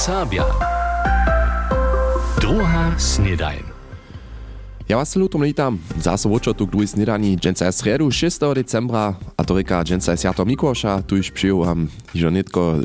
Serbia. 0.00 0.44
Druga. 2.40 2.96
Ja 4.88 4.96
was 4.96 5.16
lutom 5.16 5.42
litam, 5.42 5.78
zase 6.00 6.28
vočo 6.28 6.56
tu 6.56 6.66
k 6.66 6.70
drugi 6.70 6.86
snedani, 6.86 7.36
dženca 7.36 7.68
je 7.68 7.72
sredu 7.72 8.10
6. 8.10 8.40
decembra, 8.54 9.14
a 9.36 9.44
to 9.44 9.54
reka 9.54 9.84
dženca 9.84 10.10
je 10.10 10.16
Sjato 10.16 10.44
Mikoša, 10.44 11.02
tu 11.04 11.20
iš 11.20 11.30
přijuham 11.30 11.88
hižo 12.12 12.30
netko 12.30 12.80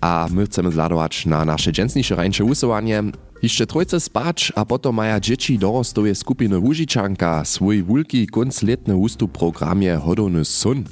a 0.00 0.28
my 0.30 0.46
chcemy 0.46 0.70
zladować 0.70 1.26
na 1.26 1.44
nasze 1.44 1.72
dżęsniejsze 1.72 2.16
rańcze 2.16 2.44
usuwanie. 2.44 3.02
Jeszcze 3.42 3.66
trojce 3.66 4.00
spać, 4.00 4.52
a 4.56 4.64
potom 4.64 4.94
maja 4.94 5.20
dzieci 5.20 5.58
dorostowie 5.58 6.14
skupiny 6.14 6.58
Łużiczanka 6.58 7.44
swój 7.44 7.82
wulki 7.82 8.26
kunc 8.26 8.62
letny 8.62 8.96
ustup 8.96 9.32
programie 9.32 9.96
Hodony 9.96 10.44
Sun. 10.44 10.84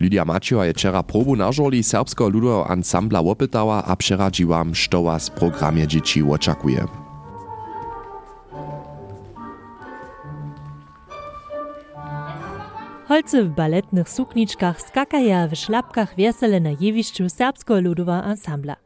Lydia 0.00 0.24
Maciova 0.24 0.66
je 0.66 0.72
wczera 0.72 1.02
probu 1.02 1.36
na 1.36 1.52
żoli 1.52 1.82
serbskiego 1.82 2.28
ludowego 2.28 2.70
ansambla 2.70 3.20
opytała, 3.20 3.84
a 3.84 3.96
przeradzi 3.96 4.46
wam, 4.46 4.72
co 4.90 5.02
was 5.02 5.30
programie 5.30 5.86
dzieci 5.86 6.22
oczekuje. 6.22 6.86
Holce 13.08 13.44
w 13.44 13.48
baletnych 13.48 14.08
sukniczkach 14.08 14.82
skakaja 14.82 15.48
w 15.48 15.54
szlapkach 15.56 16.16
wesele 16.16 16.60
na 16.60 16.70
jewiszczu 16.80 17.28
serbskiego 17.28 17.80
ludowa 17.80 18.22
ansambla. 18.22 18.76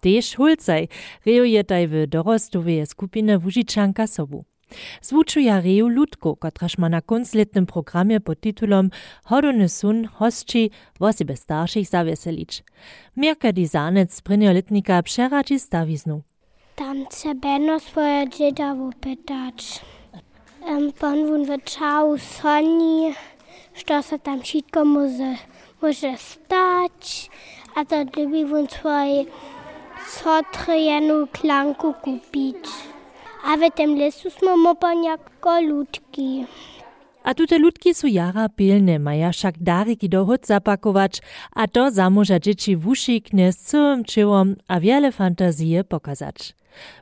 Tež 0.00 0.34
hulcaj 0.36 0.88
rejuje 1.26 1.64
taj 1.64 1.88
w 1.88 2.06
dorostowej 2.06 2.86
skupiny 2.86 3.38
Wužičanka 3.38 4.06
sobu. 4.06 4.49
Zvučuja 5.02 5.60
reju 5.60 5.88
Ludko, 5.88 6.34
kotraž 6.34 6.78
ma 6.78 6.88
na 6.88 7.00
pod 8.20 8.40
titulom 8.40 8.90
Hodony 9.24 9.68
sun 9.68 10.08
hostči 10.18 10.70
vosebe 10.98 11.36
starších 11.36 11.88
zaveselič. 11.88 12.62
Mirka 13.16 13.52
Dizanec 13.52 14.20
prinjoletnika 14.20 15.02
přeradži 15.02 15.58
staviznu. 15.58 16.22
Tam 16.74 17.04
se 17.10 17.34
Benno 17.34 17.80
svoje 17.80 18.28
dzieda 18.28 18.72
opytać. 18.72 19.80
Um, 20.62 20.92
pan 20.92 21.26
wun 21.26 21.44
wyczał 21.44 22.18
soni, 22.18 23.14
što 23.74 24.02
se 24.02 24.18
tam 24.18 24.40
wszystko 24.42 24.84
może, 24.84 25.34
może 25.82 26.16
stać, 26.18 27.30
a 27.76 27.84
to 27.84 28.04
gdyby 28.04 28.46
wun 28.46 28.66
swoje 28.68 29.24
sotryjenu 30.06 31.26
klanku 31.26 31.94
kupić. 31.94 32.64
A 33.44 33.56
w 33.56 33.70
tym 33.76 33.98
lesu 33.98 34.30
smo 34.30 34.56
mopaniako 34.56 35.60
ludki. 35.60 36.46
A 37.22 37.34
tute 37.34 37.58
ludki 37.58 37.94
su 37.94 38.06
jara 38.06 38.48
pilne, 38.48 38.98
maja 38.98 39.32
však 39.32 39.54
dariki 39.58 40.08
do 40.08 40.24
hod 40.24 40.46
zapakować, 40.46 41.20
a 41.54 41.68
to 41.68 41.90
zamoža 41.90 42.40
dzieci 42.40 42.76
wušikne 42.76 43.52
z 43.52 43.56
całym 43.56 44.04
czyłom 44.04 44.56
a 44.68 44.80
wiele 44.80 45.12
fantazije 45.12 45.84
pokazać. 45.84 46.54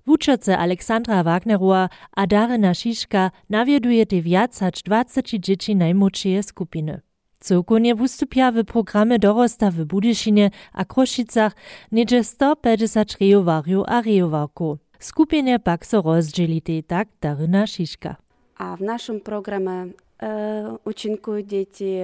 Wučerce 0.06 0.58
Aleksandra 0.58 1.22
Wagnerova 1.22 1.88
a 2.16 2.26
Darina 2.26 2.74
Šiška 2.74 3.30
nawieduje 3.48 4.06
te 4.06 4.16
hač 4.60 4.82
20 4.82 5.38
dzieci 5.38 5.76
najmłodšie 5.76 6.42
skupiny. 6.42 7.00
Całkonie 7.40 7.94
wystupia 7.94 8.52
w 8.52 8.64
programie 8.64 9.18
dorosta 9.18 9.70
w 9.70 9.84
Budyšinie 9.84 10.50
a 10.72 10.84
Krošicach 10.84 11.52
niedzie 11.92 12.24
150 12.24 13.16
rejowariów 13.20 13.84
a 13.88 14.00
rejowarków. 14.02 14.87
Skupienie 14.98 15.58
pak 15.58 15.86
so 15.86 16.02
rozdzielite, 16.02 16.82
tak 16.82 17.08
Darina 17.20 17.66
Šiška. 17.66 18.16
A 18.56 18.76
w 18.76 18.80
naszym 18.80 19.20
programie 19.20 19.86
e, 20.22 20.76
uczynkują 20.84 21.42
dzieci, 21.42 21.94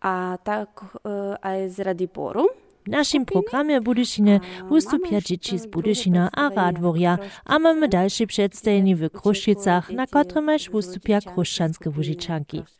a 0.00 0.38
tak 0.44 0.84
e, 1.42 1.70
z 1.70 1.80
Radiboru. 1.80 2.46
W 2.86 2.90
naszym 2.90 3.24
programie 3.24 3.80
Budyšine 3.80 4.40
wystupia 4.70 5.20
dzieci 5.20 5.58
z 5.58 5.66
Budyšina 5.66 6.28
a 6.32 6.48
Radworja, 6.48 7.18
a 7.44 7.58
mamy 7.58 7.88
dalsze 7.88 8.26
przedstawienie 8.26 8.96
w 8.96 9.10
Kruszczycach, 9.10 9.90
na 9.90 10.06
którym 10.06 10.46
też 10.46 10.70
wystupia 10.70 11.20
kruszczanskie. 11.20 11.90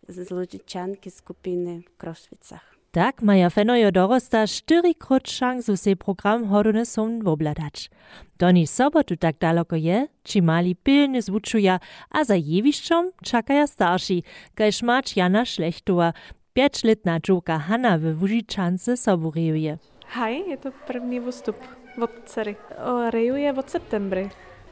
Z 0.09 0.31
Ludziczanki 0.31 1.11
skupiny 1.11 1.81
w 1.83 1.97
Kroszwicach. 1.97 2.78
Tak 2.91 3.23
maja 3.23 3.51
fenojo 3.51 3.91
dorosta 3.91 4.47
štyri 4.47 4.95
krot 4.95 5.27
šansu 5.29 5.77
se 5.77 5.97
program 5.97 6.45
hodone 6.49 6.85
som 6.85 7.21
wobladać. 7.21 7.91
Do 8.39 8.47
sobotu 8.67 9.17
tak 9.17 9.37
daleko 9.39 9.77
je, 9.77 10.07
či 10.25 10.41
mali 10.41 10.75
pilne 10.75 11.21
zvučuja, 11.21 11.79
a 12.09 12.25
za 12.25 12.35
jeviščom 12.35 13.13
čakaja 13.23 13.67
starši, 13.67 14.23
kaž 14.55 14.83
mač 14.83 15.17
Jana 15.17 15.45
Šlechtova, 15.45 16.13
pięćletna 16.55 17.21
dżuka 17.21 17.59
Hanna 17.59 17.99
w 17.99 18.17
Wužičance 18.21 18.97
sobu 18.97 19.31
rejuje. 19.31 19.79
Hej, 20.09 20.45
je 20.49 20.57
to 20.57 20.71
první 20.87 21.21
vstup 21.21 21.57
od 22.01 22.11
dcery. 22.27 22.57
O, 22.85 23.11
rejuje 23.11 23.53
od 23.53 23.71
septembry. 23.71 24.31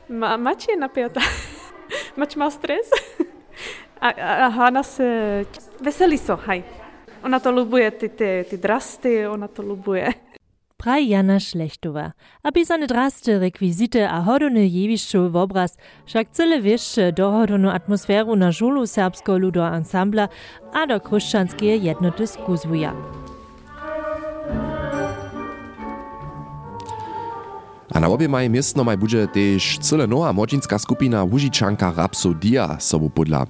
Ma, 0.09 0.37
mač 0.37 0.69
je 0.69 0.77
napjata. 0.77 1.21
mač 2.16 2.37
má 2.37 2.50
stres. 2.50 2.88
a, 4.00 4.09
a, 4.09 4.47
a 4.47 4.48
Hanna 4.48 4.83
se 4.83 5.44
veselí 5.81 6.19
so, 6.19 6.37
hej. 6.37 6.65
Ona 7.26 7.41
to 7.41 7.50
lubuje, 7.50 7.91
ty, 7.91 8.09
ty, 8.09 8.44
ty 8.50 8.59
drasty, 8.59 9.28
ona 9.28 9.48
to 9.48 9.62
lubuje. 9.62 10.12
Praj 10.76 11.09
Jana 11.09 11.41
Šlechtova. 11.41 12.12
A 12.42 12.53
pisane 12.53 12.87
draste, 12.87 13.38
rekwizite 13.38 14.06
a 14.06 14.20
hodone 14.22 14.66
jewišću 14.66 15.28
w 15.31 15.36
obraz, 15.36 15.76
však 16.06 16.26
cele 16.32 16.60
wieszcze 16.60 17.12
dohodonu 17.12 17.70
atmosferu 17.70 18.36
na 18.36 18.53
żulu 18.53 18.86
serbsko 18.86 19.38
ludo 19.38 19.65
ansambla 19.65 20.28
a 20.72 20.86
do 20.86 21.00
kruszczanskie 21.00 21.76
jednoty 21.76 22.26
skuzwuja. 22.26 22.92
A 27.91 28.00
na 28.00 28.09
obie 28.09 28.28
maj 28.28 28.50
miestno 28.50 28.84
maj 28.84 28.97
bude 28.97 29.28
też 29.28 29.78
cyle 29.78 30.06
nowa 30.06 30.32
młodzieńska 30.32 30.78
skupina 30.78 31.25
Łużiczanka 31.25 31.92
Rapsodia 31.97 32.76
sobu 32.81 33.10
podla. 33.10 33.47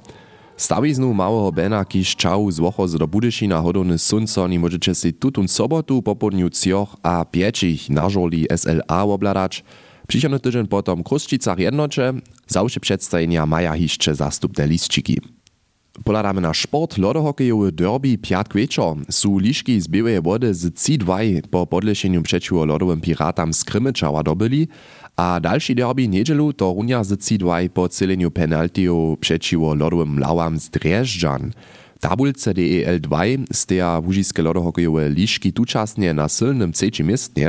Stawiznu 0.57 1.15
małego 1.15 1.53
Bena 1.53 1.85
kiż 1.85 2.17
czał 2.17 2.51
z 2.51 2.59
wochozy 2.59 2.99
do 2.99 3.09
Budyšina 3.09 3.61
hodony 3.63 3.99
sunco 3.99 4.49
nie 4.49 4.61
możecie 4.61 4.95
si 4.95 5.13
tutun 5.13 5.49
sobotu 5.49 6.03
po 6.03 6.17
południu 6.17 6.51
cioch 6.51 6.97
a 7.03 7.25
pięcich 7.25 7.91
na 7.91 8.11
żoli 8.11 8.47
SLA 8.57 9.03
obladać. 9.03 9.65
Przyszedł 10.09 10.39
tydzień 10.39 10.67
potom 10.67 11.01
w 11.01 11.05
Kruszczycach 11.05 11.59
jednocze, 11.59 12.13
zawsze 12.47 12.81
przedstawienia 12.81 13.47
maja 13.47 13.73
hiszcze 13.73 14.15
zastupne 14.15 14.67
listčiki. 14.67 15.36
Poladamy 16.05 16.41
na 16.41 16.55
sport 16.55 16.99
lodohokejowy 16.99 17.73
derby 17.73 18.19
piatk 18.19 18.55
wieczor. 18.55 18.97
Su 19.11 19.39
liszki 19.39 19.81
z 19.81 19.89
białej 19.89 20.23
wody 20.23 20.55
z 20.55 20.75
C2 20.75 21.41
po 21.51 21.67
podlesieniu 21.67 22.23
przeciwko 22.23 22.65
lodowym 22.65 23.01
piratam 23.01 23.55
z 23.55 23.65
Krymyczała 23.65 24.23
dobyli, 24.23 24.69
a 25.17 25.41
dalszy 25.41 25.75
derby 25.75 26.09
niedzielu 26.09 26.53
to 26.53 26.75
runia 26.77 27.05
z 27.05 27.13
C2 27.13 27.69
po 27.69 27.89
celeniu 27.89 28.31
penaltiów 28.31 29.19
przeciwko 29.19 29.75
lodowym 29.75 30.19
lałam 30.19 30.59
z 30.59 30.71
Drieżdżan. 30.71 31.53
Tabulce 32.01 32.55
DEL2 32.55 33.45
steja 33.53 34.01
łużiskie 34.07 34.43
lodohokejowe 34.43 35.11
liszki 35.11 35.53
tuczasnie 35.53 36.15
na 36.15 36.29
silnym 36.29 36.73
trzecim 36.73 37.07
miejscu. 37.07 37.41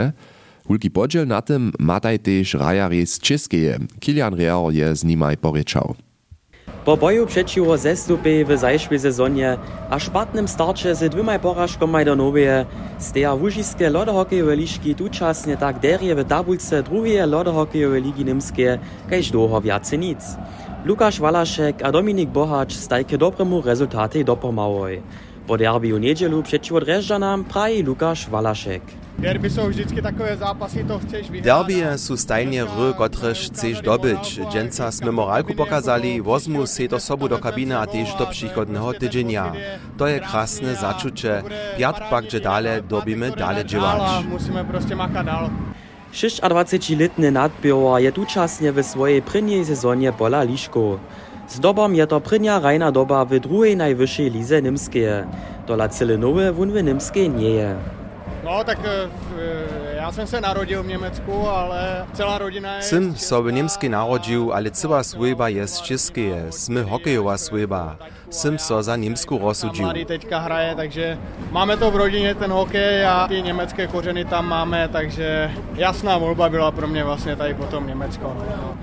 Hulki 0.68 0.92
podziel 0.92 1.28
na 1.28 1.42
tym 1.42 1.72
mataj 1.80 2.20
też 2.20 2.54
rajary 2.54 3.06
z 3.06 3.20
Czeskie. 3.20 3.80
Kilian 4.00 4.34
Real 4.34 4.74
je 4.74 4.96
z 4.96 5.04
nimaj 5.04 5.38
poryczał. 5.38 5.96
Po 6.88 6.98
boju 6.98 7.26
przeciwko 7.26 7.78
zestupy 7.78 8.46
w 8.46 8.58
zajszłej 8.58 9.00
sezonie 9.00 9.58
a 9.90 10.00
szpatnym 10.00 10.48
starcie 10.48 10.96
z 10.96 11.12
dwoma 11.12 11.40
porażkami 11.40 12.06
do 12.06 12.16
nowej 12.16 12.48
steja 13.00 13.34
łużiskie 13.34 13.90
lodohokejowe 13.90 14.56
liszki 14.56 14.96
tuczasnie 14.96 15.58
tak 15.58 15.80
derje 15.80 16.16
w 16.16 16.26
tabulce 16.26 16.84
drugiej 16.84 17.28
lodohokejowej 17.28 18.02
ligi 18.02 18.26
niemskie, 18.26 18.80
kaž 19.10 19.32
długo 19.32 19.62
więcej 19.62 20.00
nic. 20.00 20.20
Lukasz 20.86 21.20
Walaszek 21.20 21.84
a 21.84 21.92
Dominik 21.92 22.30
Bohacz 22.30 22.74
stajke 22.74 23.18
dobremu 23.18 23.62
rezultaty 23.62 24.24
dopomałoj. 24.24 25.02
Po 25.48 25.58
derbiu 25.58 25.98
niedzielu 25.98 26.44
przeciwko 26.44 26.80
Dreżdżanam 26.80 27.44
praji 27.44 27.84
Lukasz 27.84 28.30
Walaszek. 28.30 28.82
Derby 29.20 29.50
są 29.50 29.70
vždycky 29.70 30.02
takové 30.02 30.38
zápasy, 30.38 30.84
to 30.84 31.00
chceš 31.00 31.30
vyhrát. 31.30 31.46
Derby 31.46 31.98
su 31.98 32.18
stajnie 32.18 32.64
ry, 32.64 32.94
kotrež 32.98 33.50
chceš 33.50 33.82
dobyć. 33.82 34.40
Dženca 34.52 34.92
sme 34.92 35.12
moralku 35.12 35.54
pokazali, 35.54 36.22
wozmu 36.22 36.68
se 36.68 36.88
do 36.88 37.00
sobu 37.00 37.28
do 37.28 37.38
kabiny 37.38 37.76
a 37.76 37.86
tež 37.86 38.14
do 38.20 38.26
przychodného 38.26 38.94
tydzienia. 38.94 39.56
To 39.98 40.06
je 40.06 40.20
krasne 40.20 40.76
začuče. 40.76 41.44
Piatk 41.78 42.04
pak, 42.10 42.30
že 42.30 42.40
dále 42.40 42.82
dobíme 42.82 43.32
dále 43.32 43.64
dživač. 43.64 44.26
musíme 44.28 44.64
prostě 44.64 44.96
makat 44.96 45.26
dál. 45.26 45.50
26-letny 46.12 47.32
nadbior 47.32 48.00
je 48.00 48.12
tučasnie 48.12 48.72
w 48.72 48.84
swojej 48.84 49.22
prynnej 49.22 49.66
sezonie 49.66 50.12
pola 50.12 50.40
liszko. 50.42 51.00
Z 51.48 51.60
dobom 51.60 51.96
je 51.96 52.08
to 52.08 52.20
prynja 52.20 52.60
rajna 52.60 52.92
doba 52.92 53.26
w 53.26 53.40
drugiej 53.40 53.78
najwyższej 53.78 54.30
lize 54.32 54.62
nimskie. 54.62 55.24
Dola 55.68 55.88
cyle 55.90 56.18
nowe 56.18 56.52
wun 56.52 56.72
w 56.72 56.84
nimskiej 56.84 57.30
nie 57.30 57.50
je. 57.50 57.76
No 58.44 58.64
tak 58.64 58.80
e, 58.80 59.08
ja 59.98 60.12
jsem 60.12 60.28
se 60.28 60.42
narodil 60.42 60.84
v 60.84 60.88
Německu, 60.88 61.48
ale 61.50 62.06
celá 62.14 62.38
rodina 62.38 62.76
je... 62.76 62.82
Sym 62.82 63.16
so 63.16 63.44
w 63.44 63.52
niemskiej 63.52 63.90
narodził, 63.90 64.54
ale 64.54 64.72
cyła 64.72 65.04
swojba 65.04 65.50
jest 65.50 65.76
z 65.76 65.82
českeje. 65.82 66.52
Smy 66.52 66.84
hokejowa 66.84 67.38
swojba. 67.38 67.96
Sym 68.30 68.60
so 68.60 68.84
za 68.84 68.96
niemsku 68.96 69.38
rozsudžił. 69.38 69.86
Mladý 69.86 70.06
teďka 70.06 70.40
hraje, 70.40 70.76
takže 70.76 71.18
máme 71.52 71.78
to 71.78 71.92
v 71.92 71.96
rodině, 71.96 72.36
ten 72.36 72.52
hokej 72.52 73.06
a 73.06 73.28
ty 73.28 73.42
německé 73.42 73.88
kořeny 73.88 74.26
tam 74.26 74.48
máme, 74.48 74.88
takže 74.88 75.52
jasná 75.76 76.18
volba 76.18 76.50
byla 76.50 76.72
pro 76.72 76.88
mě 76.88 77.04
vlastně 77.04 77.36
tady 77.36 77.54
potom 77.54 77.88
Německo. 77.88 78.36
No. 78.36 78.78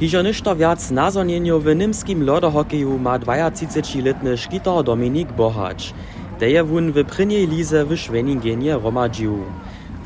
Hižo 0.00 0.22
ništo 0.22 0.54
viac 0.56 0.80
nazornjenju 0.90 1.58
w 1.60 1.74
nimskim 1.76 2.24
lodohokeju 2.24 2.98
ma 2.98 3.18
32-letny 3.20 4.32
škitar 4.36 4.80
Dominik 4.80 5.28
Bohač. 5.36 5.92
Te 6.40 6.48
je 6.48 6.62
wun 6.64 6.88
w 6.92 7.04
pryniej 7.04 7.44
lize 7.44 7.84
w 7.84 7.92
Schweningenie 7.96 8.80
romadził. 8.80 9.44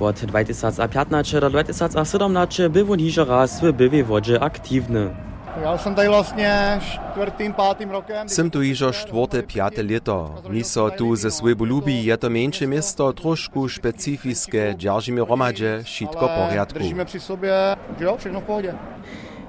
Od 0.00 0.24
2015 0.24 1.40
do 1.40 1.50
2017 1.50 2.68
był 2.68 2.86
wun 2.86 2.98
hižo 2.98 3.24
raz 3.24 3.60
w 3.62 3.72
bywej 3.72 4.04
wodzie 4.04 4.40
aktywny. 4.42 5.14
Já 5.62 5.78
jsem 5.78 5.94
tady 5.94 6.08
vlastně 6.08 6.80
čtvrtým, 6.80 7.52
pátým 7.52 7.90
rokem. 7.90 8.28
Sym 8.28 8.50
tu 8.50 8.60
hižo 8.60 8.92
štvrte, 8.92 9.42
piate 9.42 9.82
lito. 9.82 10.34
Mi 10.48 10.64
so 10.64 10.90
tu 10.90 11.16
ze 11.16 11.30
swojbu 11.30 11.64
lubi, 11.64 12.04
je 12.04 12.16
to 12.16 12.30
mniejsze 12.30 12.66
město, 12.66 13.12
trošku 13.12 13.68
specifické, 13.68 14.74
dzierżymy 14.74 15.20
romadže, 15.20 15.80
šitko 15.84 16.28
poriadku. 16.28 16.78
Držíme 16.78 17.04
při 17.04 17.20
sobě, 17.20 17.76
že 17.98 18.04
jo, 18.04 18.16
všechno 18.16 18.40
v 18.40 18.44
pohodě. 18.44 18.74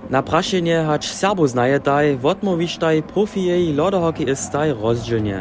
Na 0.09 0.21
prašenje 0.21 0.85
hać 0.85 1.09
Serbo 1.09 1.47
znajetaj, 1.47 2.17
wotmowištaj 2.21 3.01
profijej 3.09 3.73
lodohokeistaj 3.73 4.73
rozdźělnje. 4.77 5.39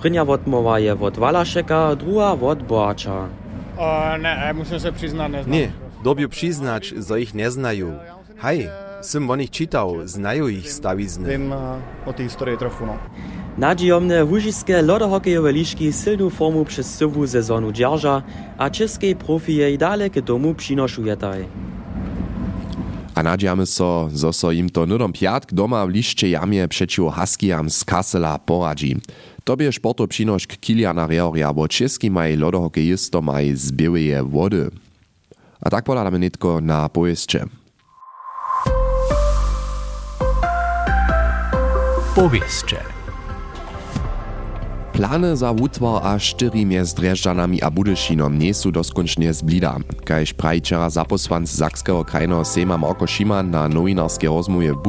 Prynja 0.00 0.24
wotmowa 0.24 0.78
je 0.78 0.94
wot 0.94 1.16
Valašeka, 1.16 1.94
druga 1.94 2.32
wot 2.34 2.62
Boača. 2.62 3.28
Uh, 3.76 4.16
ne, 4.18 4.52
musím 4.52 4.80
se 4.80 4.92
přiznat, 4.92 5.28
neznám. 5.28 5.52
Nie, 5.52 5.72
dobiu 6.04 6.28
przyznać, 6.28 6.94
zo 6.98 7.16
ich 7.16 7.34
nie 7.34 7.50
znają. 7.50 7.98
Hej, 8.36 8.68
sym 9.02 9.30
o 9.30 9.36
nich 9.36 9.50
czytał, 9.50 9.94
znają 10.04 10.48
ich 10.48 10.72
stawizny. 10.72 11.28
Vím 11.28 11.52
uh, 11.52 12.08
o 12.08 12.12
té 12.12 12.22
historii 12.22 12.58
trochu, 12.58 12.86
no. 12.86 12.96
Nadziejomne 13.58 14.24
łužiske 14.24 14.82
lodohokejowe 14.82 15.52
liški 15.52 15.92
silnu 15.92 16.30
formu 16.30 16.64
przez 16.64 16.98
całą 16.98 17.26
sezonu 17.26 17.72
dzierża, 17.72 18.22
a 18.58 18.70
profijej 19.18 19.78
dale 19.78 20.10
k 20.10 20.20
domu 20.20 20.54
přinošujetaj. 20.54 21.42
A 21.42 21.67
nadziamy 23.22 23.66
so, 23.66 24.08
zo 24.12 24.32
so 24.32 24.52
im 24.52 24.70
to 24.70 24.86
nudom 24.86 25.12
piatk 25.12 25.52
doma 25.52 25.86
w 25.86 25.90
liście 25.90 26.30
jamie 26.30 26.68
przeciw 26.68 27.12
Haskijam 27.12 27.70
z 27.70 27.84
Kassela 27.84 28.38
poradzi. 28.38 28.96
Tobie 29.44 29.72
sporto 29.72 30.06
přinošk 30.06 30.56
Kiliana 30.60 31.06
Reoria, 31.06 31.52
bo 31.52 31.68
česki 31.68 32.10
maj 32.10 32.36
lodohokejisto 32.36 33.22
maj 33.22 33.56
z 33.56 33.72
białeje 33.72 34.22
wody. 34.22 34.70
A 35.60 35.70
tak 35.70 35.84
podamy 35.84 36.18
nitko 36.18 36.60
na 36.60 36.88
pojeździe. 36.88 37.44
Powieście. 42.14 42.97
Plany 44.98 45.38
za 45.38 45.54
wutwar 45.54 46.02
a 46.02 46.18
štyri 46.18 46.66
mjez 46.66 46.90
Drežďanami 46.90 47.62
a 47.62 47.70
Budyšinom 47.70 48.34
nie 48.34 48.50
sú 48.50 48.74
doskončne 48.74 49.30
zblida. 49.30 49.78
Kajž 50.02 50.34
praj 50.34 50.58
včera 50.58 50.90
zaposłanc 50.90 51.46
Zakského 51.46 52.02
krajného 52.02 52.42
Sejma 52.42 52.74
Marko 52.74 53.06
Šiman 53.06 53.46
na 53.46 53.70
nowinarskiej 53.70 54.26
rozmowie 54.26 54.74
w 54.74 54.82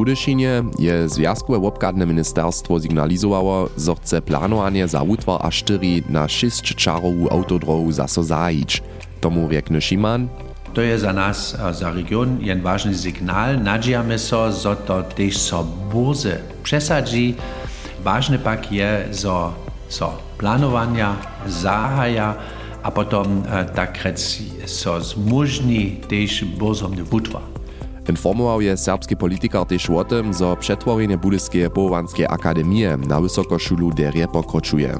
je 0.82 0.94
Związkowe 1.06 1.62
Łopkadne 1.62 2.10
Ministerstwo 2.10 2.82
signalizowało, 2.82 3.70
że 3.78 3.94
chce 3.94 4.18
planowanie 4.18 4.90
za 4.90 5.06
wutwar 5.06 5.46
a 5.46 5.50
štyri 5.54 6.02
na 6.10 6.26
šest 6.26 6.66
čarovú 6.74 7.30
autodrohu 7.30 7.86
zaso 7.94 8.26
zajić. 8.26 8.82
Tomu 9.22 9.46
riekne 9.46 9.78
Šiman, 9.78 10.26
To 10.74 10.82
je 10.82 10.98
za 10.98 11.12
nas, 11.14 11.54
za 11.54 11.90
region, 11.90 12.42
jen 12.42 12.62
ważny 12.62 12.94
sygnal. 12.94 13.62
Nadziejamy 13.62 14.18
so, 14.18 14.50
że 14.50 14.76
to 14.76 15.02
też 15.02 15.38
so 15.38 15.62
burze 15.62 16.42
przesadzi. 16.62 17.34
Ważne 18.02 18.38
pak 18.38 18.72
je, 18.72 19.06
że 19.14 19.69
so 19.90 20.12
planowania 20.38 21.16
zahaja, 21.46 22.34
a 22.82 22.90
potom 22.90 23.42
e, 23.50 23.64
tak 23.64 24.04
rec 24.04 24.38
so 24.66 25.00
zmužni 25.00 26.00
też 26.08 26.44
burzomny 26.44 27.04
wutwar. 27.04 27.42
Informował 28.08 28.60
je 28.60 28.76
serbski 28.76 29.16
politikar 29.16 29.66
też 29.66 29.90
o 29.90 30.04
tym, 30.04 30.32
że 30.34 30.56
przetworzenie 30.56 31.18
Budyskie 31.18 31.70
Połowanskiej 31.70 32.26
Akademie 32.26 32.96
na 32.96 33.20
Wysokoszulu 33.20 33.90
derje 33.90 34.28
pokroczuje. 34.28 34.98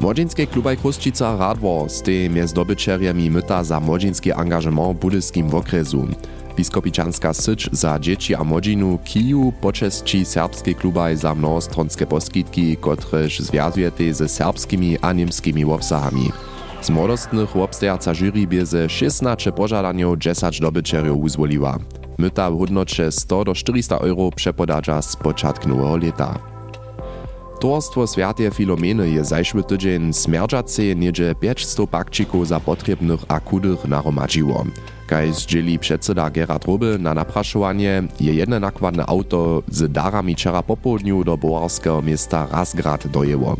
Młodzieńskie 0.00 0.46
klubaj 0.46 0.76
Kruszčica 0.76 1.36
Radwor 1.36 1.90
stej 1.90 2.30
mjez 2.30 2.52
dobyczerjami 2.52 3.30
myta 3.30 3.64
za 3.64 3.80
młodzieński 3.80 4.32
angażement 4.32 4.96
w 4.96 5.00
budyskim 5.00 5.54
okresu. 5.54 6.08
Biskopičanska 6.56 7.34
syć 7.34 7.68
za 7.72 7.98
dzieci 7.98 8.34
a 8.34 8.44
młodzinu 8.44 8.98
Kiju 9.04 9.52
poczesci 9.60 10.24
serbski 10.24 10.74
klubaj 10.74 11.16
za 11.16 11.34
mnohostronske 11.34 12.06
poskitki, 12.06 12.76
kotrež 12.76 13.40
związuje 13.40 13.90
te 13.90 14.14
ze 14.14 14.28
serbskimi 14.28 14.96
a 15.02 15.12
niemskimi 15.12 15.64
obsahami. 15.64 16.32
Z 16.82 16.90
młodostnych 16.90 17.56
obstajaca 17.56 18.14
jury 18.14 18.46
bie 18.46 18.66
ze 18.66 18.88
16 18.88 19.52
pożadaniów 19.52 20.18
10 20.18 20.60
dobyczerjów 20.60 21.18
uzwoliła. 21.18 21.78
Myta 22.18 22.50
w 22.50 22.58
hodnocie 22.58 23.12
100 23.12 23.44
do 23.44 23.54
400 23.54 23.96
euro 23.98 24.30
przepodadza 24.36 25.02
z 25.02 25.16
początku 25.16 25.68
nowego 25.68 25.96
lata. 25.96 26.38
Towarstwo 27.60 28.06
Świętej 28.06 28.50
Filomeny 28.50 29.10
je 29.10 29.24
zajszły 29.24 29.62
tydzień 29.62 30.12
smerdżace 30.12 30.94
niedzie 30.94 31.34
500 31.40 31.90
pakčików 31.90 32.48
za 32.48 32.60
potrzebnych 32.60 33.20
a 33.28 33.40
kudych 33.40 33.84
naromadziło. 33.84 34.64
Kaj 35.06 35.32
zdzieli 35.32 35.78
przedseda 35.78 36.30
Gerard 36.30 36.64
Roby 36.64 36.98
na 36.98 37.14
napraszowanie 37.14 38.02
je 38.20 38.34
jedne 38.34 38.60
nakładne 38.60 39.06
auto 39.06 39.62
z 39.70 39.92
darami 39.92 40.34
wczera 40.34 40.62
po 40.62 40.76
południu 40.76 41.24
do 41.24 41.36
bowarskiego 41.36 42.02
miasta 42.02 42.46
Razgrad 42.50 43.06
dojęło. 43.06 43.56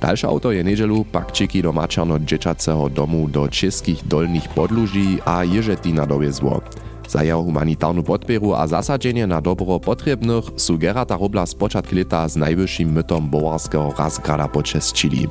Dalsze 0.00 0.28
auto 0.28 0.52
je 0.52 0.64
niedzielu 0.64 1.04
pakčiki 1.04 1.62
do 1.62 1.72
mačerno-dzieciaceho 1.72 2.88
domu 2.88 3.28
do 3.28 3.48
českých 3.48 4.08
dolnych 4.08 4.48
podluží 4.48 5.20
a 5.24 5.44
ježetina 5.44 6.06
dowiezło. 6.06 6.60
Za 7.08 7.22
jeho 7.22 7.42
humanitarnu 7.42 8.02
podpieru 8.02 8.54
a 8.54 8.66
zasadzenie 8.66 9.26
na 9.26 9.40
dobro 9.40 9.80
potrzebnych 9.80 10.44
su 10.56 10.78
Gerata 10.78 11.16
Robla 11.16 11.46
z 11.46 11.54
początku 11.54 11.94
lata 11.96 12.28
z 12.28 12.36
najwyższym 12.36 12.92
mytom 12.92 13.30
bowarskiego 13.30 13.92
Razgrada 13.98 14.48
počestčili. 14.48 15.28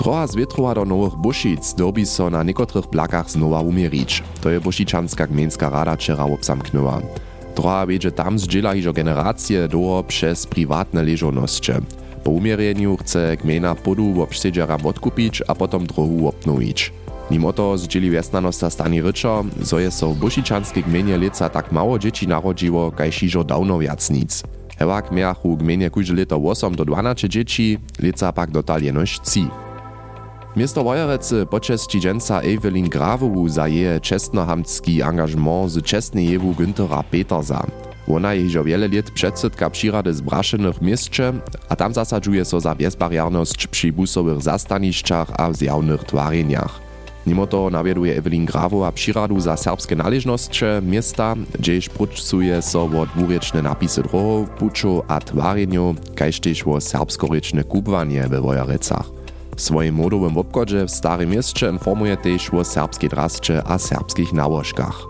Trocha 0.00 0.26
z 0.26 0.36
Wietrowa 0.36 0.74
do 0.74 0.84
Nowych 0.84 1.16
Buszic 1.16 1.74
dobi 1.74 2.06
so 2.06 2.30
na 2.30 2.42
niekotrych 2.42 2.86
plakach 2.86 3.30
znowa 3.30 3.60
umierić. 3.60 4.22
To 4.40 4.50
je 4.50 4.60
Buszičanska 4.60 5.26
gmejnska 5.26 5.68
rada 5.70 5.96
wczera 5.96 6.24
obsamknęła. 6.24 7.00
Trocha 7.54 7.86
wiedzie 7.86 8.12
tam 8.12 8.38
zdziela 8.38 8.74
hižo 8.74 8.92
generacje 8.92 9.68
doło 9.68 10.02
przez 10.04 10.46
prywatne 10.46 11.02
leżonosće. 11.02 11.80
Po 12.24 12.30
umiereniu 12.30 12.96
chce 12.96 13.36
gmejna 13.36 13.74
podu 13.74 14.22
obsiedziera 14.22 14.78
odkupić, 14.84 15.42
a 15.48 15.54
potom 15.54 15.86
drohu 15.86 16.28
obnowić. 16.28 16.92
Mimo 17.30 17.52
to 17.52 17.78
zdzieli 17.78 18.10
wiesnanosta 18.10 18.70
stani 18.70 19.02
ryczo, 19.02 19.44
zo 19.62 19.78
je 19.78 19.90
so 19.90 20.08
w 20.08 20.18
Buszičanskiej 20.18 20.82
gmenie 20.82 21.18
leca 21.18 21.48
tak 21.48 21.72
mało 21.72 21.98
dzieci 21.98 22.28
narodziło, 22.28 22.90
kaj 22.90 23.12
hižo 23.12 23.44
dawno 23.44 23.78
wiac 23.78 24.10
nic. 24.10 24.42
Hewak 24.78 25.12
miachu 25.12 25.56
gmenie 25.56 25.90
kujże 25.90 26.14
leto 26.14 26.36
8 26.36 26.76
do 26.76 26.84
12 26.84 27.28
dzieci, 27.28 27.78
leca 28.02 28.32
pak 28.32 28.50
dotal 28.50 28.82
jenoś 28.82 29.20
3. 29.20 29.69
Miasto 30.50 30.82
Wojerecy 30.82 31.46
počesti 31.46 32.00
dženca 32.02 32.42
Evelyn 32.42 32.90
Grawowu 32.90 33.48
za 33.48 33.70
jeje 33.70 34.00
čestnohamtski 34.00 34.98
angažement 35.02 35.70
z 35.70 35.78
čestnejewu 35.82 36.54
Günthera 36.58 37.06
Petersa. 37.06 37.62
Ona 38.10 38.32
je 38.34 38.50
hižo 38.50 38.66
wiele 38.66 38.90
lat 38.90 39.10
předsydka 39.14 39.70
přirady 39.70 40.10
z 40.14 40.20
Braszenych 40.20 40.82
mieście, 40.82 41.34
a 41.70 41.76
tam 41.76 41.94
zasadžuje 41.94 42.42
so 42.44 42.58
za 42.58 42.74
bezbariarnosť 42.74 43.70
przy 43.70 43.94
busowych 43.94 44.42
zastanišćach 44.42 45.38
a 45.38 45.50
w 45.50 45.54
zjawnych 45.54 46.02
twareniach. 46.10 46.82
Mimo 47.26 47.46
to 47.46 47.70
nawieduje 47.70 48.18
Evelyn 48.18 48.46
Grawowa 48.46 48.90
přiradu 48.90 49.40
za 49.40 49.56
serbskie 49.56 49.96
należnosće 49.96 50.82
miasta, 50.82 51.36
gdzieś 51.58 51.88
pručcuje 51.88 52.62
so 52.62 52.90
o 52.90 53.06
dwurečne 53.06 53.62
napisy 53.62 54.02
drohov, 54.02 54.50
pučo 54.58 55.06
a 55.06 55.22
twarenju, 55.22 55.94
kajž 56.18 56.40
tež 56.42 56.66
o 56.66 56.80
serbskorečne 56.82 57.62
kubwanie 57.62 58.26
we. 58.26 58.42
W 59.60 59.62
swoim 59.62 59.94
modowym 59.94 60.38
obchodzie 60.38 60.84
w 60.84 60.90
Starym 60.90 61.30
Mieście 61.30 61.70
informuje 61.70 62.16
też 62.16 62.54
o 62.54 62.64
serbskiej 62.64 63.10
drasce 63.10 63.62
a 63.66 63.78
serbskich 63.78 64.32
nałożkach. 64.32 65.02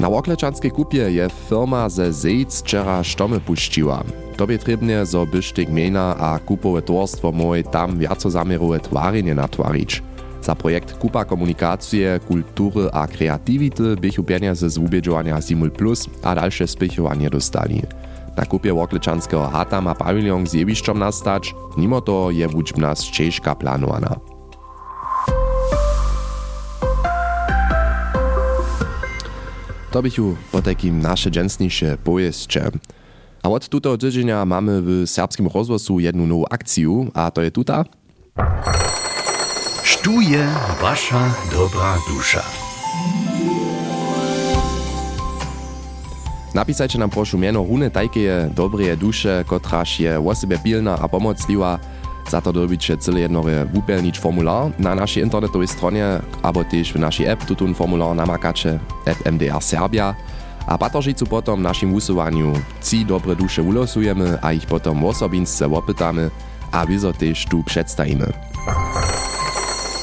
Na 0.00 0.10
Woklečanskiej 0.10 0.70
kupie 0.70 1.10
je 1.10 1.28
firma 1.48 1.88
ze 1.88 2.12
Zejc 2.12 2.60
wczera 2.60 3.04
sztomy 3.04 3.40
puściła. 3.40 4.04
Tobie 4.36 4.58
trebnie, 4.58 5.06
zo 5.06 5.26
byście 5.26 5.64
gmejna 5.64 6.16
a 6.16 6.38
kupowe 6.38 6.82
towarstwo 6.82 7.32
moje 7.32 7.64
tam 7.64 7.98
wiaco 7.98 8.30
zamierowe 8.30 8.80
twarenie 8.80 9.34
natwarić. 9.34 10.02
Za 10.42 10.54
projekt 10.54 10.92
Kupa 10.92 11.24
Komunikacje, 11.24 12.20
Kultury 12.28 12.90
a 12.92 13.06
Kreativity 13.06 13.96
bychu 13.96 14.24
pieniądze 14.24 14.70
z 14.70 14.78
ubiedziwania 14.78 15.40
Simul 15.40 15.70
Plus 15.70 16.06
a 16.22 16.34
dalsze 16.34 16.66
spychowanie 16.66 17.30
dostali. 17.30 17.82
Na 18.38 18.46
kupie 18.46 18.70
Woklečanského 18.70 19.50
hata 19.50 19.82
má 19.82 19.98
paviljon 19.98 20.46
s 20.46 20.54
jeviščom 20.54 20.94
nastať, 20.94 21.58
mimo 21.74 21.98
toho 21.98 22.30
je 22.30 22.46
vúčbna 22.46 22.94
stejška 22.94 23.58
plánovaná. 23.58 24.14
To 29.90 29.98
bych 29.98 30.22
ju 30.22 30.38
po 30.54 30.62
takim 30.62 31.02
nasze 31.02 31.34
dżęsniejsze. 31.34 31.98
A 33.42 33.48
od 33.48 33.68
tutego 33.68 33.98
tygodnia 33.98 34.44
mamy 34.44 34.82
w 34.82 35.06
serbskim 35.10 35.50
rozwoju 35.50 35.98
jedną 35.98 36.26
nową 36.26 36.44
akcję, 36.50 37.10
a 37.14 37.30
to 37.30 37.42
jest 37.42 37.54
tuta. 37.54 37.84
Sztuje 39.82 40.46
wasza 40.80 41.34
dobra 41.50 41.98
dusza. 42.06 42.67
Napisajcie 46.58 46.98
nam 46.98 47.10
prošu 47.10 47.38
mieno 47.38 47.62
rune 47.62 47.86
tajkeje 47.90 48.50
dobreje 48.50 48.96
duše, 48.96 49.44
kotraž 49.46 50.00
je 50.00 50.18
o 50.18 50.34
sebe 50.34 50.58
pilna 50.58 50.98
a 50.98 51.06
pomocliwa. 51.06 51.78
Za 52.30 52.40
to 52.40 52.52
dobicie 52.52 52.96
cyle 52.98 53.20
jednore 53.20 53.66
formular 54.20 54.72
na 54.78 54.94
naszej 54.94 55.22
internetowej 55.22 55.68
stronie, 55.68 56.20
abo 56.42 56.64
też 56.64 56.92
w 56.92 56.98
naszej 56.98 57.26
app 57.26 57.46
tutun 57.46 57.74
formular 57.74 58.16
namakacie 58.16 58.80
at 59.06 59.32
MDR 59.32 59.62
Serbia. 59.62 60.14
A 60.66 60.78
patoržicu 60.78 61.26
potom 61.26 61.60
w 61.60 61.62
naszym 61.62 61.94
usowaniu 61.94 62.52
ci 62.82 63.04
dobre 63.04 63.36
dusze 63.36 63.62
ulosujemy, 63.62 64.38
a 64.42 64.52
ich 64.52 64.66
potom 64.66 65.04
osobince 65.04 65.66
opytamy, 65.66 66.30
a 66.72 66.86
wizo 66.86 67.12
też 67.12 67.46
tu 67.46 67.62
przedstawimy. 67.62 68.32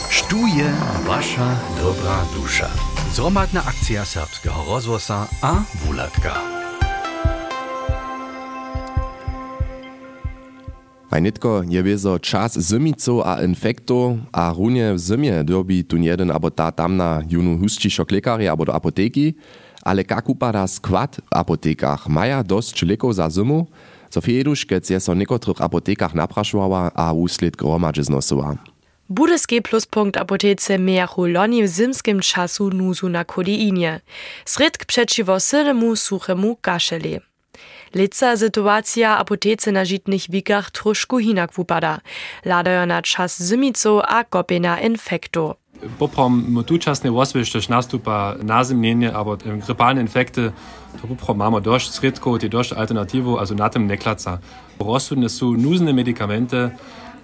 Štuje 0.10 0.72
wasza 1.06 1.60
dobra 1.82 2.26
dusza. 2.36 2.95
Zromadna 3.16 3.64
akcja 3.64 4.06
serbskiego 4.06 4.56
rozwosa 4.68 5.28
a 5.42 5.64
wulatka. 5.86 6.36
A 11.10 11.20
nitko 11.20 11.64
je 11.64 11.84
wiezo 11.84 12.20
czas 12.20 12.60
zymico 12.60 13.24
a 13.24 13.40
infekto, 13.40 14.18
a 14.32 14.54
runie 14.54 14.94
w 14.94 15.00
zimie 15.00 15.44
dobi 15.44 15.84
tu 15.84 15.98
jeden 15.98 16.32
abo 16.32 16.52
ta 16.52 16.72
tamna 16.72 17.24
junu 17.30 17.58
huscišo 17.58 18.06
klekari 18.06 18.48
abo 18.48 18.66
do 18.66 18.76
apoteki, 18.76 19.36
ale 19.84 20.04
jak 20.10 20.30
upada 20.30 20.68
skład 20.68 21.16
w 21.16 21.36
apotekach, 21.36 22.10
maja 22.10 22.44
dość 22.44 22.84
lekov 22.84 23.14
za 23.14 23.30
zimu, 23.30 23.68
so 24.12 24.20
fieduš, 24.22 24.68
keď 24.68 24.92
je 24.92 25.00
so 25.00 25.16
v 25.16 25.24
niektorých 25.24 25.64
apotekach 25.64 26.12
naprašovala 26.12 26.92
a 26.92 27.16
úsled 27.16 27.56
gromadže 27.56 28.12
znosovala. 28.12 28.75
Budeski 29.10 29.62
pluspunkt 29.62 30.18
apotece 30.18 30.78
mejachu 30.80 31.26
loni 31.26 31.64
w 31.64 31.68
zimskim 31.68 32.20
czasu 32.20 32.70
nuzu 32.70 33.10
na 33.10 33.26
kodeinie. 33.26 34.02
Sredk 34.46 34.86
przeciwo 34.86 35.40
sylemu 35.40 35.96
suchemu 35.96 36.56
kaszeli. 36.62 37.20
Lica 37.96 38.38
sytuacja 38.38 39.18
apotece 39.18 39.72
na 39.72 39.86
żitnych 39.86 40.30
wikach 40.30 40.72
troszkę 40.72 41.22
hinak 41.22 41.54
wupada. 41.54 42.00
Ladają 42.46 42.86
na 42.86 43.02
czas 43.02 43.44
zymico 43.44 44.10
a 44.10 44.24
kopina 44.24 44.80
infekto. 44.80 45.56
Poprom 46.00 46.64
tučasne 46.66 47.12
osvešćeš 47.12 47.70
nastupa 47.70 48.36
nazimljenje, 48.44 49.12
abo 49.14 49.38
gripalne 49.38 50.02
infekte, 50.02 50.52
to 51.02 51.08
poprom 51.08 51.38
mamy 51.38 51.62
dość 51.62 51.92
sredkov, 51.92 52.40
te 52.40 52.50
dość 52.50 52.74
alternativu, 52.74 53.38
also 53.38 53.56
na 53.56 53.70
tym 53.70 53.88
ne 53.88 53.98
klaca. 53.98 54.40
Rozsudne 54.80 55.30
su 55.30 55.54
nuzne 55.54 55.94
medikamente, 55.94 56.70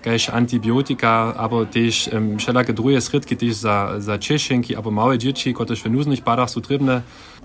kaž 0.01 0.29
antibiotika, 0.29 1.33
abo 1.37 1.65
też 1.65 2.07
um, 2.13 2.37
wszelakie 2.37 2.73
drugie 2.73 3.01
sredki 3.01 3.37
też 3.37 3.53
za, 3.53 3.99
za 3.99 4.17
češenki, 4.17 4.75
abo 4.75 4.91
małe 4.91 5.17
dzieci, 5.17 5.53
które 5.53 5.75
w 5.75 5.85
nuznych 5.85 6.21
padach 6.21 6.49
su 6.49 6.61
trybne. 6.61 7.01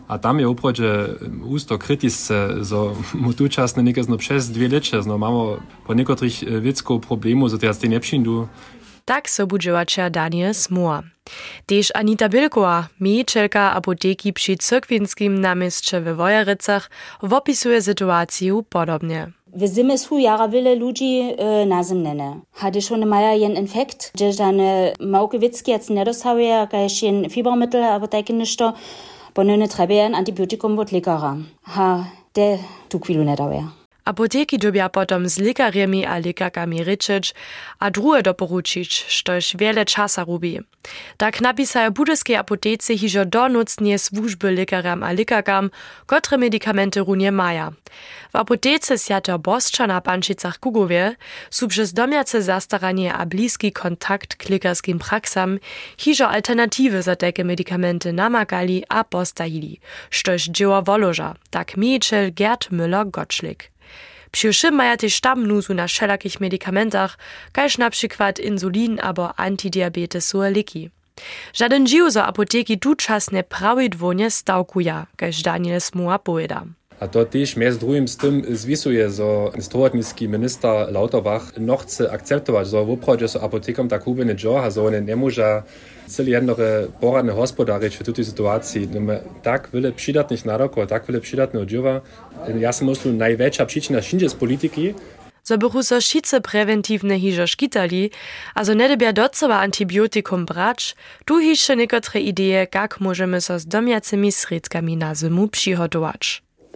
A 0.08 0.18
tam 0.18 0.40
je 0.40 0.48
uprođe 0.48 1.08
usto 1.44 1.78
kritisce, 1.78 2.48
zo 2.60 2.94
mu 3.22 3.32
tučasne 3.32 3.82
nekazno 3.82 4.16
přes 4.16 4.50
dwie 4.50 4.68
leče, 4.68 5.00
no 5.06 5.18
mamy 5.18 5.56
po 5.86 5.94
niekotrych 5.94 6.44
wickov 6.62 7.00
problemu, 7.00 7.48
zo 7.48 7.58
teraz 7.58 7.78
te 7.78 7.88
nepšindu, 7.88 8.48
Tak 9.06 9.30
so 9.30 9.46
budževača 9.46 10.10
Daniel 10.10 10.50
Smua. 10.50 11.06
Tež 11.70 11.94
Anita 11.94 12.26
Bilkowa, 12.26 12.90
miejčelka 12.98 13.70
apoteki 13.78 14.32
przy 14.32 14.56
cyrkwinskim 14.58 15.38
namieście 15.38 16.00
we 16.00 16.14
Wojerycach, 16.14 16.90
opisuje 17.22 17.82
sytuację 17.82 18.62
podobnie. 18.68 19.30
W 19.56 19.66
zimy 19.66 19.98
su 19.98 20.18
jara 20.18 20.48
wiele 20.48 20.74
ludzi 20.74 21.34
e, 21.38 21.66
nazimnene. 21.66 22.40
Hade 22.52 22.82
schon 22.82 23.06
maja 23.06 23.32
jen 23.32 23.56
infekt, 23.56 24.12
że 24.18 24.32
dane 24.32 24.92
małke 25.00 25.38
witzki 25.38 25.70
jetzt 25.70 25.90
nie 25.90 26.04
dostały, 26.04 26.44
kaž 26.70 27.02
jen 27.02 27.30
fiebermittel, 27.30 27.84
aber 27.84 28.08
tajke 28.08 28.32
ništo, 28.32 28.72
bo 29.34 29.44
ne 29.44 29.68
treba 29.68 29.94
jen 29.94 30.14
antibiotikum 30.14 30.78
od 30.78 30.92
lekara. 30.92 31.36
Ha, 31.62 32.04
de 32.34 32.58
tu 32.88 33.00
kvilu 33.00 33.24
ne 33.24 33.36
dawe. 33.36 33.85
Apoteki 34.06 34.58
dobia 34.58 34.88
potom 34.88 35.28
z 35.28 35.38
lekarjemi 35.38 36.06
a 36.06 36.18
lekarkami 36.18 36.84
ryczyć, 36.84 37.34
a 37.78 37.90
druhe 37.90 38.22
doporučić, 38.22 39.04
štož 39.08 39.56
wiele 39.58 39.84
czasa 39.84 40.24
rubi. 40.24 40.60
Tak 41.16 41.40
napisają 41.40 41.90
budyskiej 41.90 42.36
apotece 42.36 42.98
hižo 42.98 43.24
donucnie 43.24 43.98
służby 43.98 44.50
lekaram 44.50 45.02
a 45.02 45.12
lekarkam, 45.12 45.70
kotre 46.06 46.38
medikamenty 46.38 47.00
runie 47.00 47.32
maja. 47.32 47.72
W 48.32 48.36
apotece 48.36 48.98
Sjata 48.98 49.38
Bosča 49.38 49.86
na 49.86 50.00
Pančicach 50.00 50.58
Kugowie 50.58 51.16
su 51.50 51.68
przez 51.68 51.92
domiace 51.92 52.42
zastaranie 52.42 53.14
a 53.14 53.26
bliski 53.26 53.72
kontakt 53.72 54.34
k 54.34 54.50
lekarskim 54.50 54.98
praksam 54.98 55.58
hižo 55.98 56.28
alternatywy 56.28 57.02
za 57.02 57.16
takie 57.16 57.44
medikamenty 57.44 58.12
namagali 58.12 58.84
a 58.88 59.04
postahili, 59.04 59.80
štož 60.10 60.42
dzieła 60.48 60.82
woloża, 60.82 61.34
tak 61.50 61.76
miejczel 61.76 62.30
Gerd 62.32 62.70
Müller-Gottschlik. 62.70 63.75
Przy 64.36 64.70
maja 64.70 64.96
też 64.96 65.14
sztamnuzu 65.14 65.74
na 65.74 65.86
wszelakich 65.86 66.40
medikamentach, 66.40 67.18
kaž 67.52 67.78
na 67.78 67.90
przykład 67.90 68.38
insulin 68.40 69.00
abo 69.02 69.38
antidiabetesu 69.38 70.42
leki. 70.42 70.90
Żaden 71.52 71.86
dziw 71.86 72.12
zo 72.12 72.24
apoteki 72.24 72.78
tučasne 72.78 73.42
prawidłonie 73.42 74.30
stawkuja, 74.30 75.06
kaž 75.16 75.42
Daniel 75.42 75.80
Smua 75.80 76.18
powiada. 76.18 76.64
A 77.00 77.08
to 77.08 77.24
też 77.24 77.56
między 77.56 77.78
drugim 77.78 78.08
z 78.08 78.16
tym 78.16 78.42
zwisuje, 78.56 79.10
że 79.10 79.24
zdrowotnicki 79.58 80.28
minister 80.28 80.92
Lauterbach 80.92 81.52
no 81.58 81.76
chce 81.76 82.12
akceptować, 82.12 82.68
że 82.68 82.84
w 82.84 82.90
oprodzie 82.90 83.28
so 83.28 83.42
apotekom 83.42 83.88
tak 83.88 84.02
hubie 84.04 84.24
nie 84.24 84.38
że 84.70 84.82
one 84.82 85.02
nie 85.02 85.16
może 85.16 85.62
celi 86.06 86.32
jednore 86.32 86.86
poradne 87.00 87.32
hospodarić 87.32 87.96
w 87.96 88.12
tej 88.12 88.24
sytuacji. 88.24 88.88
Tak 89.42 89.68
wiele 89.74 89.92
przydatnych 89.92 90.44
naroków, 90.44 90.86
tak 90.86 91.06
wiele 91.06 91.20
przydatnych 91.20 91.62
oddziała. 91.62 92.00
Ja 92.60 92.70
myslím, 92.82 93.18
najväčšia 93.18 93.66
príčina 93.66 94.00
všinde 94.00 94.28
z 94.28 94.34
politiky, 94.34 94.94
so 95.46 95.58
bychu 95.58 95.82
so 95.82 96.00
šice 96.00 96.40
preventiwne 96.40 97.18
hižo 97.22 97.46
škitali, 97.46 98.10
a 98.54 98.64
so 98.64 98.74
nedebia 98.74 99.12
docova 99.12 99.62
antibiotikum 99.62 100.46
brać, 100.46 100.94
tu 101.24 101.38
hiše 101.38 101.76
niekotre 101.76 102.20
idee, 102.20 102.66
jak 102.74 103.00
możemy 103.00 103.40
so 103.40 103.58
z 103.58 103.66
domiacymi 103.66 104.32
sredkami 104.32 104.96
na 104.96 105.14
zimu. 105.14 105.48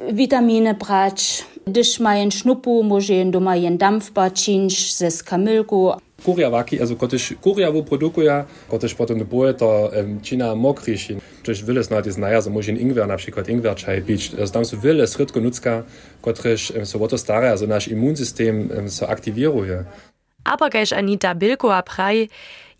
Vitamine 0.08 0.74
brać, 0.74 1.44
gdyż 1.66 2.00
mają 2.00 2.30
sznupu, 2.30 2.82
może 2.82 3.14
jen 3.14 3.30
doma 3.30 3.56
jen 3.56 3.78
dampfbar 3.78 4.32
czynsz 4.32 4.92
ze 4.92 5.10
skamylku, 5.10 5.92
kuriawaki, 6.24 6.80
also 6.80 6.96
kotyż 6.96 7.34
kuriawu 7.40 7.84
produkuje, 7.84 8.44
kotyż 8.68 8.94
potem 8.94 9.18
do 9.18 9.24
boje 9.24 9.54
to 9.54 9.90
um, 9.96 10.20
čina 10.20 10.54
mokriši. 10.54 11.16
Czyż 11.42 11.64
wiele 11.64 11.82
znać 11.82 12.06
jest 12.06 12.18
naja, 12.18 12.42
so 12.42 12.50
może 12.50 12.72
ingwer 12.72 13.08
na 13.08 13.16
przykład 13.16 13.48
ingwer 13.48 13.74
czaj 13.76 14.02
pić. 14.02 14.34
Also 14.40 14.52
tam 14.52 14.64
są 14.64 14.80
wiele 14.80 15.06
sredko 15.06 15.40
nutzka, 15.40 15.82
kotyż 16.22 16.70
um, 16.70 16.86
so 16.86 16.98
woto 16.98 17.18
stare, 17.18 17.50
also 17.50 17.66
nasz 17.66 17.88
immunsystem 17.88 18.70
um, 18.76 18.90
so 18.90 19.08
aktywiruje. 19.08 19.84
Aber 20.44 20.70
gajż 20.70 20.92
Anita 20.92 21.34
Bilkowa 21.34 21.82
praj, 21.82 22.28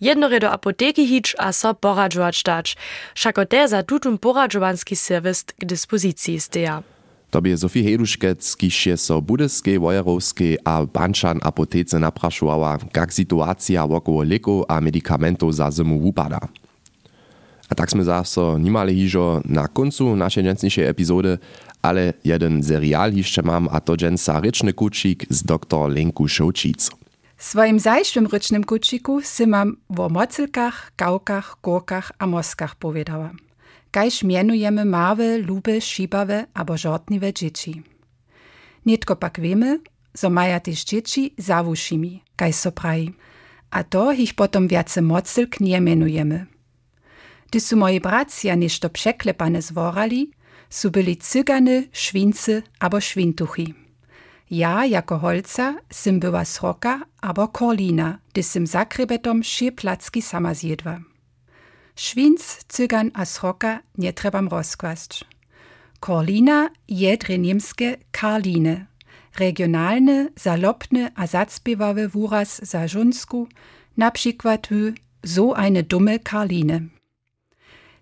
jednore 0.00 0.40
do 0.40 0.50
apoteki 0.50 1.06
hić 1.06 1.34
a 1.38 1.52
so 1.52 1.74
poradžować 1.74 2.42
dać. 2.42 2.76
Šako 3.14 3.44
te 3.44 3.68
za 3.68 3.82
tutun 3.82 4.18
poradžovanski 4.18 4.96
serwis 4.96 5.44
k 5.44 5.66
dyspozycji 5.66 6.40
steja. 6.40 6.82
Tobie 7.30 7.54
Sofie 7.54 7.86
Heduškec, 7.86 8.42
kiž 8.42 8.86
je 8.86 8.96
so 8.98 9.22
Budeskej, 9.22 9.78
Wojerovskej 9.78 10.58
a 10.66 10.82
Bančan 10.82 11.38
apotece 11.42 11.98
naprašovala, 12.02 12.78
jak 12.90 13.14
situacja 13.14 13.86
wokół 13.86 14.22
leków 14.26 14.66
a 14.68 14.80
medikamentów 14.80 15.54
za 15.54 15.70
zimu 15.70 16.00
wupada. 16.02 16.40
A 17.70 17.74
tak 17.78 17.86
sme 17.86 18.02
zase 18.02 18.58
nimali 18.58 18.90
hižo 18.98 19.46
na 19.46 19.70
koncu 19.70 20.16
naszej 20.16 20.42
dżensniejszej 20.42 20.90
epizody, 20.90 21.38
ale 21.82 22.18
jeden 22.24 22.62
serial 22.62 23.14
jeszcze 23.14 23.42
a 23.70 23.80
to 23.80 23.96
dżensa 23.96 24.40
Ryczny 24.40 24.72
Kucik 24.72 25.26
z 25.30 25.42
dr 25.42 25.90
Lenku 25.90 26.28
Šoučic. 26.28 26.90
Swoim 27.38 27.80
zajszczym 27.80 28.26
rycznym 28.26 28.64
kuciku 28.64 29.22
si 29.22 29.46
mam 29.46 29.76
o 29.98 30.08
mocylkach, 30.08 30.92
gałkach, 30.98 31.56
a 32.18 32.26
moskach 32.26 32.74
powiedziała. 32.74 33.30
Kajż 33.90 34.22
mienujemy 34.22 34.84
małe, 34.84 35.38
lube, 35.38 35.80
šibawe 35.80 36.46
abo 36.54 36.76
żortniwe 36.76 37.32
dzieci. 37.32 37.82
Nitko 38.86 39.16
pak 39.16 39.40
wiemy, 39.40 39.80
so 40.16 40.30
maja 40.30 40.60
też 40.60 40.84
dzieci 40.84 41.34
za 41.38 41.62
uszimi, 41.62 42.22
kaj 42.36 42.52
so. 42.52 42.72
A 43.70 43.84
to 43.84 44.12
ich 44.12 44.34
potom 44.34 44.68
wiace 44.68 45.02
mocylk 45.02 45.60
nie 45.60 45.80
mienujemy. 45.80 46.46
Gdy 47.50 47.60
su 47.60 47.76
moi 47.76 48.00
bracia 48.00 48.54
ništo 48.54 48.90
przeklepane 48.90 49.62
zworali, 49.62 50.30
su 50.70 50.90
byli 50.90 51.16
cygany, 51.16 51.88
szwincy 51.92 52.62
abo 52.78 53.00
szwintuchi. 53.00 53.74
Ja, 54.50 54.84
jako 54.84 55.18
holca, 55.18 55.74
sim 55.92 56.20
była 56.20 56.44
sroka 56.44 57.00
abo 57.20 57.48
korlina, 57.48 58.18
gdy 58.32 58.42
sim 58.42 58.66
zakrybetom 58.66 59.42
šir 59.42 59.74
placki 59.74 60.22
sama 60.22 60.54
zjedła. 60.54 61.09
Švinc, 62.00 62.40
cygan 62.68 63.10
a 63.14 63.24
sroka 63.26 63.82
nie 63.98 64.12
trebam. 64.12 64.48
Korlina 66.00 66.70
je 66.88 67.16
dre 67.16 67.38
niemskie 67.38 67.98
Karline. 68.10 68.86
A 71.14 71.26
zacpiewawy 71.26 72.08
wuraz 72.08 72.60
za 72.62 72.88
żunsku, 72.88 73.48
na 73.96 74.10
przykład 74.10 74.68
so 75.26 75.56
eine 75.56 75.82
dumme 75.82 76.18
Karline. 76.18 76.88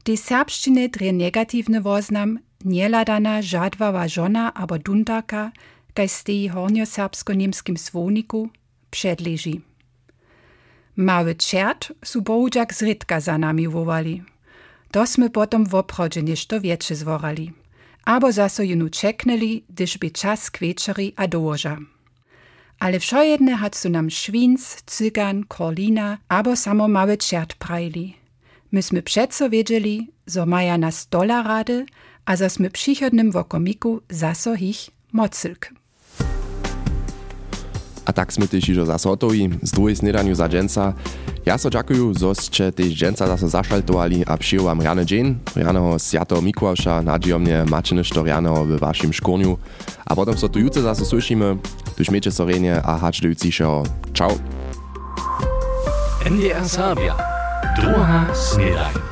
Die 0.05 0.17
serbszczyny 0.17 0.89
dre 0.89 1.13
negatywny 1.13 1.81
woznam 1.81 2.39
nieladana 2.65 3.43
żadwawa 3.43 4.09
żona 4.09 4.55
abo 4.55 4.79
dundaka, 4.79 5.53
kaj 5.95 6.09
steji 6.09 6.51
hornio-serbsko-niemskim 6.51 7.77
swoniku, 7.77 8.49
przedleży. 8.91 9.61
Mały 10.99 11.35
czert 11.35 11.93
su 12.05 12.23
bohudziak 12.23 12.75
zrytka 12.75 13.21
za 13.21 13.39
nami 13.39 13.69
wowali. 13.69 14.23
To 14.91 15.07
sme 15.07 15.31
potom 15.31 15.63
w 15.67 15.75
obchodzie 15.75 16.23
nešto 16.23 16.61
więcej 16.61 16.97
zworali. 16.97 17.53
Abo 18.05 18.33
zaso 18.33 18.63
jenu 18.63 18.89
czeknęli, 18.91 19.65
gdyż 19.71 19.99
by 19.99 20.11
czas 20.11 20.51
kwieczeri 20.51 21.13
a 21.17 21.29
dołoża. 21.29 21.79
Ale 22.79 22.99
wszojedne 22.99 23.57
hat 23.57 23.77
su 23.77 23.89
nam 23.91 24.11
Schwins, 24.11 24.83
Cygan, 24.87 25.45
Korlina 25.45 26.19
abo 26.29 26.57
samo 26.57 26.89
mały 26.89 27.17
czert 27.17 27.55
prajli. 27.55 28.17
Myśmy 28.73 29.03
przeco 29.03 29.51
wiedzieli, 29.51 30.11
zo 30.27 30.47
maja 30.47 30.79
nas 30.79 31.07
dola 31.11 31.43
rady, 31.43 31.87
a 32.27 32.37
za 32.37 32.49
sme 32.49 32.71
przychodnym 32.71 33.31
wokomiku 33.31 34.01
zaso 34.11 34.55
ich 34.55 34.91
mocylk. 35.13 35.71
A 38.09 38.13
tak 38.13 38.33
sme 38.33 38.49
też 38.49 38.69
już 38.69 38.89
zase 38.89 39.09
hotowi 39.09 39.51
z 39.63 39.71
drugiej 39.71 39.97
snedaniu 39.97 40.35
za 40.35 40.49
dżęca. 40.49 40.93
Ja 41.47 41.59
so 41.59 41.71
dziękuję, 41.71 42.13
że 42.21 42.35
ste 42.35 42.73
też 42.73 42.89
dżęca 42.97 43.27
zase 43.27 43.49
zaszaltowali 43.49 44.25
a 44.27 44.37
przyjął 44.37 44.65
wam 44.65 44.81
rany 44.81 45.07
dzień, 45.07 45.39
ranego 45.57 45.99
Sjatego 45.99 46.43
Mikułasza, 46.43 47.03
nadzieję 47.03 47.39
mnie 47.39 47.65
macie 47.69 47.95
nešto 47.95 48.25
ranego 48.25 48.65
w 48.65 48.79
waszym 48.79 49.13
szkorniu. 49.13 49.59
A 50.07 50.17
potem 50.17 50.39
so 50.39 50.49
tu 50.49 50.59
jutro 50.59 50.83
zase 50.83 51.05
miecie 52.11 52.33
sorenie 52.33 52.83
a 52.83 52.99
hacz 52.99 53.21
do 53.21 53.29
jutrzejszego. 53.29 53.83
Ciao. 54.15 54.33
NDR 56.25 56.69
Sabia. 56.69 57.15
Druga 57.77 58.27
snedaj. 58.35 59.08